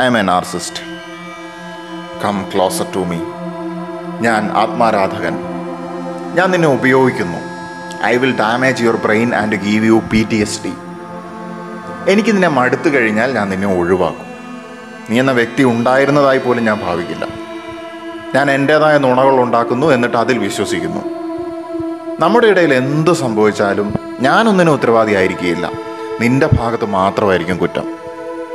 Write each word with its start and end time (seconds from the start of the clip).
I 0.00 0.04
am 0.04 0.18
a 0.18 0.22
narcissist 0.22 0.80
come 2.24 2.46
closer 2.54 2.86
to 2.96 2.98
me 2.98 3.16
ഞാൻ 4.20 4.50
ആത്മാരാധകൻ. 4.50 5.34
ഞാൻ 6.34 6.50
നിന്നെ 6.50 6.68
ഉപയോഗിക്കുന്നു. 6.68 7.38
I 8.04 8.16
will 8.16 8.38
damage 8.38 8.82
your 8.82 8.96
brain 8.96 9.34
and 9.34 9.56
give 9.56 9.84
you 9.84 10.02
P 10.12 10.28
T 10.32 10.36
S 10.36 10.60
D 10.64 10.72
എനിക്ക് 12.08 12.30
നിന്നെ 12.30 12.48
മടുത്തു 12.48 12.88
കഴിഞ്ഞാൽ 12.88 13.32
ഞാൻ 13.32 13.50
നിന്നെ 13.50 13.78
ഒഴിവാക്കും. 13.78 14.26
നീ 15.10 15.20
എന്ന 15.20 15.32
വ്യക്തി 15.32 15.62
ഉണ്ടായിരുന്നതായി 15.62 16.38
പോലും 16.38 16.64
ഞാൻ 16.64 16.80
ഭാവിക്കില്ല. 16.80 17.26
ഞാൻ 18.34 18.50
എന്റേതായ 18.50 18.98
നുണകൾ 18.98 19.40
ഉണ്ടാക്കുന്നു 19.40 19.86
എന്നിട്ട് 19.86 20.16
അതിൽ 20.16 20.38
വിശ്വസിക്കുന്നു. 20.38 21.00
നമ്മുടെ 22.20 22.46
ഇടയിൽ 22.46 22.74
എന്ത് 22.74 23.12
സംഭവിച്ചാലും 23.12 23.94
ഞാനൊന്നിനും 24.20 24.72
ഉത്തരവാദിയായിരിക്കുകയില്ല. 24.72 25.70
നിന്റെ 26.20 26.48
ഭാഗത്ത് 26.58 26.84
മാത്രമായിരിക്കും 26.84 27.56
കുറ്റം. 27.56 28.03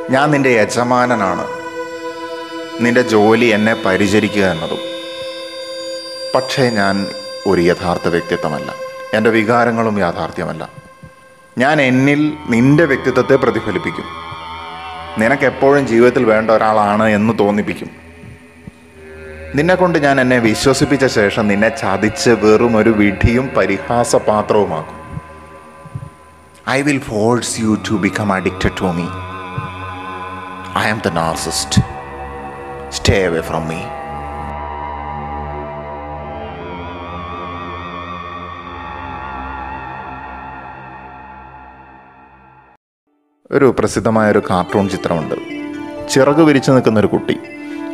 ഞാൻ 0.09 0.31
നിന്റെ 0.31 0.49
യജമാനനാണ്. 0.49 1.47
നിന്റെ 2.81 3.01
ജോലി 3.01 3.45
എന്നെ 3.45 3.83
പരിചരിക്കുക 3.85 4.43
എന്നതും. 4.43 4.77
പക്ഷേ 6.35 6.69
ഞാൻ 6.69 7.07
ഒരു 7.47 7.61
യഥാർത്ഥ 7.61 8.07
വ്യക്തിത്വമല്ല. 8.07 8.73
എന്റെ 9.13 9.29
വികാരങ്ങളും 9.29 9.99
യാഥാർത്ഥ്യമല്ല. 9.99 10.69
ഞാൻ 11.57 11.81
എന്നിൽ 11.81 12.33
നിന്റെ 12.49 12.85
വ്യക്തിത്വത്തെ 12.85 13.35
പ്രതിഫലിപ്പിക്കും. 13.35 14.03
നിനക്ക് 15.17 15.43
എപ്പോഴും 15.43 15.87
ജീവിതത്തിൽ 15.87 16.23
വേണ്ട 16.23 16.51
ഒരാളാണ് 16.51 17.07
എന്ന് 17.07 17.39
തോന്നിപ്പിക്കും. 17.39 17.89
നിന്നെക്കൊണ്ട് 19.55 19.99
ഞാൻ 19.99 20.21
എന്നെ 20.21 20.37
വിശ്വസിപ്പിച്ച 20.37 21.05
ശേഷം 21.05 21.47
നിന്നെ 21.47 21.69
ചതിച്ച് 21.69 22.29
വെറും 22.29 22.77
ഒരു 22.77 22.89
വിധിയും 22.89 23.47
പരിഹാസപാത്രവുമാക്കും. 23.47 25.21
I 26.69 26.81
will 26.81 26.99
force 26.99 27.59
you 27.59 27.77
to 27.91 27.95
become 27.95 28.33
addicted 28.33 28.77
to 28.77 28.85
me 28.85 29.28
I 30.79 30.89
am 30.89 31.01
the 31.05 31.07
narcissist 31.07 31.81
stay 32.91 33.25
away 33.25 33.41
from 33.41 33.67
me 33.67 33.75
ഒരു 43.51 43.75
പ്രസിദ്ധമായ 43.79 44.31
ഒരു 44.31 44.41
കാർട്ടൂൺ 44.49 44.89
ചിത്രമുണ്ട്. 44.89 45.35
ചിറക് 46.09 46.41
വിരിച്ചു 46.41 46.71
നിൽക്കുന്ന 46.71 46.99
ഒരു 46.99 47.07
കുട്ടി. 47.07 47.39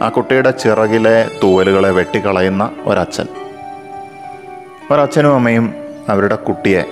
ആ 0.04 0.10
കുട്ടിയുടെ 0.10 0.52
ചിറകിലെ 0.52 1.40
തൂവലുകളെ 1.44 1.92
വെട്ടിക്കളയുന്ന 1.92 2.72
ഒരച്ഛൻ. 2.86 3.28
ഒരച്ഛനും 4.92 5.36
അമ്മയും 5.36 5.74
അവരുടെ 6.10 6.36
കുട്ടിയെ 6.36 6.84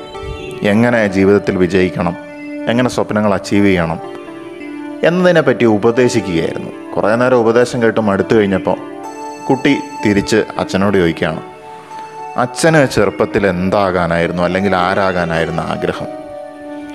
എങ്ങനെ 0.61 1.07
ജീവിതത്തിൽ 1.07 1.57
വിജയിക്കണം? 1.57 2.15
എങ്ങനെ 2.67 2.89
സ്വപ്നങ്ങൾ 2.89 3.33
അച്ചീവ് 3.33 3.65
ചെയ്യണം? 3.65 4.12
എന്നതിനെപ്പറ്റി 5.03 5.65
ഉപദേശിക്കുകയായിരുന്നു. 5.65 6.91
കുറേ 6.91 7.15
നേരം 7.15 7.37
ഉപദേശം 7.37 7.83
കേട്ട് 7.83 7.99
മടുത്തു 7.99 8.35
കഴിഞ്ഞപ്പോൾ 8.35 8.77
കുട്ടി 9.49 9.77
തിരിച്ച് 10.05 10.43
അച്ഛനോട് 10.57 10.97
ചോദിക്കുകയാണ്. 10.97 11.41
അച്ഛന് 12.37 12.87
ചെറുപ്പത്തിൽ 12.87 13.47
എന്താകാനായിരുന്നു 13.47 14.43
അല്ലെങ്കിൽ 14.43 14.75
ആരാകാനായിരുന്നു 14.75 15.63
ആഗ്രഹം? 15.63 16.07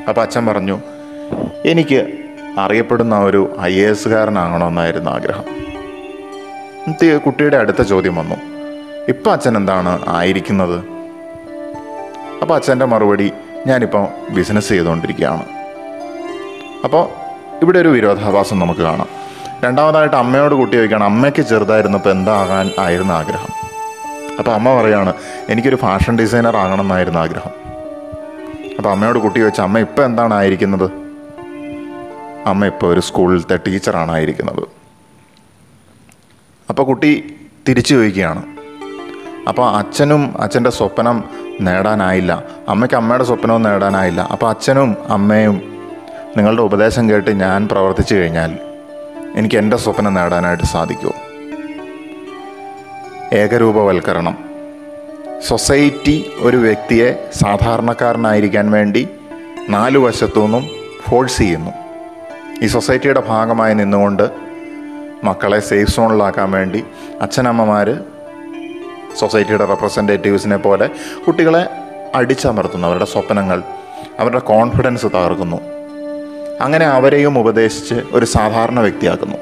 അപ്പോൾ 0.09 0.21
അച്ഛൻ 0.21 0.47
പറഞ്ഞു 0.47 0.81
എനിക്ക് 1.65 2.07
അറിയപ്പെടുന്ന 2.59 3.19
ഒരു 3.19 3.57
ഐ 3.61 3.75
എ 3.81 3.91
എസ്സുകാരനാകണമെന്നായിരുന്നു 3.91 5.11
ആഗ്രഹം. 5.11 5.45
കുട്ടിയുടെ 7.19 7.57
അടുത്ത 7.57 7.83
ചോദ്യം 7.83 8.17
വന്നു 8.17 8.35
ഇപ്പം 9.09 9.33
അച്ഛൻ 9.33 9.57
എന്താണ് 9.57 10.09
ആയിരിക്കുന്നത്? 10.09 10.85
അപ്പോൾ 12.43 12.55
അച്ഛന്റെ 12.55 12.87
മറുപടി 12.87 13.33
ഞാനിപ്പോൾ 13.67 14.09
ബിസിനസ് 14.31 14.69
ചെയ്തുകൊണ്ടിരിക്കുകയാണ്. 14.69 15.45
അപ്പോൾ 16.85 17.28
ഇവിടെ 17.63 17.79
ഒരു 17.79 17.89
വിരോധാഭാസം 17.89 18.59
നമുക്ക് 18.59 18.81
കാണാം. 18.81 19.09
രണ്ടാമതായിട്ട് 19.65 20.17
അമ്മയോട് 20.17 20.55
കുട്ടി 20.55 20.77
ചോദിക്കുകയാണ് 20.77 21.05
അമ്മയ്ക്ക് 21.05 21.43
ചെറുതായിരുന്നപ്പോൾ 21.43 22.11
എന്താകാൻ 22.11 22.71
ആയിരുന്നു 22.79 23.15
ആഗ്രഹം? 23.15 23.53
അപ്പോൾ 24.39 24.51
അമ്മ 24.51 24.81
പറയുകയാണ് 24.81 25.13
എനിക്കൊരു 25.49 25.77
ഫാഷൻ 25.77 26.19
ഡിസൈനർ 26.19 26.57
ആകണം 26.57 26.81
എന്നായിരുന്നു 26.81 27.21
ആഗ്രഹം. 27.21 27.51
അപ്പോൾ 28.79 28.91
അമ്മയോട് 28.91 29.19
കുട്ടി 29.19 29.41
ചോദിച്ചാൽ 29.41 29.65
അമ്മ 29.65 29.79
ഇപ്പോൾ 29.79 30.03
എന്താണ് 30.03 30.35
ആയിരിക്കുന്നത്? 30.35 30.91
അമ്മ 32.47 32.67
ഇപ്പോൾ 32.67 32.87
ഒരു 32.87 33.01
സ്കൂളിലത്തെ 33.01 33.57
ടീച്ചറാണ് 33.67 34.13
ആയിരിക്കുന്നത്. 34.13 34.63
അപ്പോൾ 36.71 36.83
കുട്ടി 36.83 37.37
തിരിച്ചു 37.69 37.95
ചോദിക്കുകയാണ് 37.95 38.43
അപ്പോൾ 39.49 39.77
അച്ഛനും 39.77 40.41
അച്ഛന്റെ 40.41 40.71
സ്വപ്നം 40.71 41.25
നേടാനായില്ല? 41.61 42.45
അമ്മയ്ക്ക് 42.69 42.97
അമ്മയുടെ 42.97 43.25
സ്വപ്നവും 43.25 43.63
നേടാനായില്ല? 43.63 44.21
അപ്പോൾ 44.21 44.49
അച്ഛനും 44.49 44.97
അമ്മയും 45.09 45.78
നിങ്ങളുടെ 46.37 46.63
ഉപദേശം 46.63 47.11
കേട്ട് 47.11 47.31
ഞാൻ 47.31 47.69
പ്രവർത്തിച്ചു 47.69 48.15
കഴിഞ്ഞാൽ 48.15 48.59
എനിക്ക് 49.37 49.57
എന്റെ 49.57 49.77
സ്വപ്നം 49.77 50.15
നേടാനായിട്ട് 50.15 50.65
സാധിക്കുമോ 50.65 51.13
ഏകരൂപവൽക്കരണം. 53.33 54.39
സൊസൈറ്റി 55.47 56.31
ഒരു 56.41 56.57
വ്യക്തിയെ 56.57 57.29
സാധാരണക്കാരനായിരിക്കാൻ 57.33 58.71
വേണ്ടി 58.71 59.09
നാലു 59.69 59.99
വശത്തു 59.99 60.41
നിന്നും 60.41 60.67
ഫോഴ്സ് 61.09 61.39
ചെയ്യുന്നു. 61.39 61.71
ഈ 62.63 62.67
സൊസൈറ്റിയുടെ 62.67 63.21
ഭാഗമായി 63.21 63.75
നിന്നുകൊണ്ട് 63.75 64.31
മക്കളെ 65.25 65.61
സേഫ് 65.61 65.91
സോണിലാക്കാൻ 65.91 66.51
വേണ്ടി 66.51 66.85
അച്ഛനമ്മമാർ 67.21 68.03
സൊസൈറ്റിയുടെ 69.19 69.65
റെപ്രസെന്റേറ്റീവ്സിനെ 69.65 70.57
പോലെ 70.57 70.91
കുട്ടികളെ 71.27 71.67
അടിച്ചമർത്തുന്നു. 72.15 72.87
അവരുടെ 72.87 73.05
സ്വപ്നങ്ങൾ 73.05 73.63
അവരുടെ 74.19 74.39
കോൺഫിഡൻസ് 74.39 75.07
തകർക്കുന്നു. 75.07 75.78
അങ്ങനെ 76.61 76.87
അവരെയും 76.87 77.39
ഉപദേശിച്ച് 77.39 77.95
ഒരു 78.13 78.27
സാധാരണ 78.27 78.81
വ്യക്തിയാക്കുന്നു. 78.81 79.37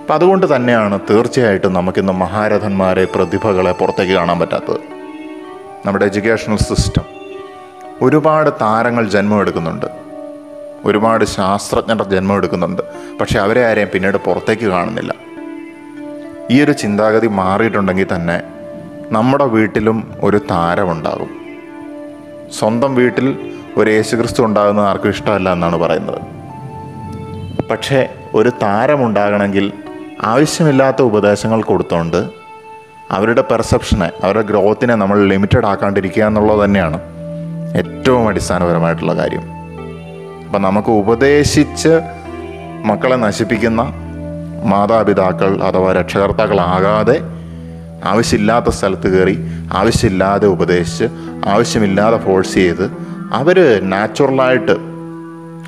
അപ്പം 0.00 0.14
അതുകൊണ്ട് 0.14 0.56
തന്നെയാണ് 0.56 1.00
തീർച്ചയായിട്ടും 1.10 1.72
നമുക്കിന്ന് 1.72 2.12
മഹാരഥന്മാരെ 2.12 3.04
പ്രതിഭകളെ 3.04 3.72
പുറത്തേക്ക് 3.72 4.12
കാണാൻ 4.12 4.40
പറ്റാത്തത്. 4.40 4.80
നമ്മുടെ 5.86 6.04
എഡ്യൂക്കേഷണൽ 6.04 6.56
സിസ്റ്റം. 6.56 7.04
ഒരുപാട് 8.02 8.50
താരങ്ങൾ 8.50 9.08
ജന്മമെടുക്കുന്നുണ്ട് 9.08 9.86
ഒരുപാട് 10.84 11.24
ശാസ്ത്രജ്ഞർ 11.24 12.02
ജന്മമെടുക്കുന്നുണ്ട് 12.02 12.82
പക്ഷെ 13.20 13.38
അവരെ 13.38 13.66
ആരെയും 13.66 13.88
പിന്നീട് 13.94 14.16
പുറത്തേക്ക് 14.16 14.66
കാണുന്നില്ല. 14.66 15.14
ഈ 16.50 16.62
ഒരു 16.64 16.72
ചിന്താഗതി 16.72 17.26
മാറിയിട്ടുണ്ടെങ്കിൽ 17.26 18.06
തന്നെ 18.14 18.42
നമ്മുടെ 19.10 19.44
വീട്ടിലും 19.44 20.14
ഒരു 20.20 20.36
താരമുണ്ടാകും 20.36 21.30
സ്വന്തം 22.58 22.94
വീട്ടിൽ 22.94 23.52
ഒരു 23.76 23.90
യേശുക്രിസ്തു 23.90 24.44
ഉണ്ടാകുന്നത് 24.44 24.86
ആർക്കും 24.86 25.08
ഇഷ്ടമല്ല 25.08 25.52
എന്നാണ് 25.52 25.76
പറയുന്നത്. 25.76 26.33
പക്ഷേ 27.70 28.08
ഒരു 28.34 28.48
താരമുണ്ടാകണമെങ്കിൽ 28.62 29.72
ആവശ്യമില്ലാത്ത 30.22 31.02
ഉപദേശങ്ങൾ 31.02 31.62
കൊടുത്തുകൊണ്ട് 31.62 32.30
അവരുടെ 33.10 33.40
പെർസെപ്ഷനെ 33.40 34.10
അവരുടെ 34.24 34.42
ഗ്രോത്തിനെ 34.42 34.94
നമ്മൾ 34.94 35.18
ലിമിറ്റഡ് 35.18 35.66
ആക്കാണ്ടിരിക്കുക 35.66 36.24
എന്നുള്ളത് 36.24 36.64
തന്നെയാണ് 36.64 37.00
ഏറ്റവും 37.76 38.28
അടിസ്ഥാനപരമായിട്ടുള്ള 38.28 39.14
കാര്യം. 39.14 39.44
അപ്പം 40.46 40.62
നമുക്ക് 40.62 40.88
ഉപദേശിച്ച് 40.88 42.00
മക്കളെ 42.84 43.16
നശിപ്പിക്കുന്ന 43.16 43.82
മാതാപിതാക്കൾ 44.64 45.62
അഥവാ 45.62 45.92
രക്ഷകർത്താക്കളാകാതെ 45.92 47.20
ആവശ്യമില്ലാത്ത 48.04 48.68
സ്ഥലത്ത് 48.68 49.18
കയറി 49.18 49.36
ആവശ്യമില്ലാതെ 49.72 50.46
ഉപദേശിച്ച് 50.46 51.04
ആവശ്യമില്ലാതെ 51.44 52.16
ഫോഴ്സ് 52.16 52.54
ചെയ്ത് 52.54 52.90
അവർ 53.32 53.80
നാച്ചുറലായിട്ട് 53.82 54.93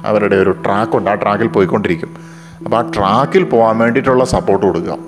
അവരുടെ 0.06 0.36
ഒരു 0.36 0.50
ട്രാക്കുണ്ട് 0.50 1.10
ആ 1.10 1.14
ട്രാക്കിൽ 1.14 1.46
പോയിക്കൊണ്ടിരിക്കും. 1.46 2.10
അപ്പോൾ 2.64 2.76
ആ 2.76 2.90
ട്രാക്കിൽ 2.96 3.44
പോകാൻ 3.44 3.78
വേണ്ടിയിട്ടുള്ള 3.78 4.24
സപ്പോർട്ട് 4.24 4.66
കൊടുക്കുക. 4.66 4.98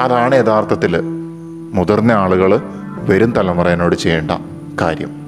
അതാണ് 0.00 0.34
യഥാർത്ഥത്തിൽ 0.34 1.00
മുതിർന്ന 1.74 2.12
ആളുകൾ 2.12 2.60
വരും 3.10 3.30
തലമുറയോട് 3.30 3.94
ചെയ്യേണ്ട 3.94 4.30
കാര്യം. 4.80 5.25